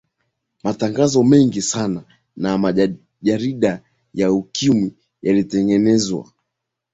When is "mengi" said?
1.23-1.61